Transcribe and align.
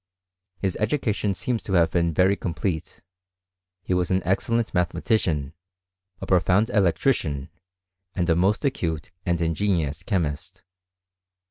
His 0.57 0.75
education 0.77 1.35
seems 1.35 1.61
to 1.61 1.73
have 1.73 1.91
been 1.91 2.11
very 2.11 2.35
com 2.35 2.55
plete; 2.55 3.01
he 3.83 3.93
was 3.93 4.09
an 4.09 4.23
excellent 4.25 4.73
mathematician, 4.73 5.53
a 6.19 6.25
profound 6.25 6.71
electrician, 6.71 7.51
and 8.15 8.27
a 8.27 8.35
most 8.35 8.65
acute 8.65 9.11
and 9.27 9.39
ingenious 9.39 10.01
chemist. 10.01 10.63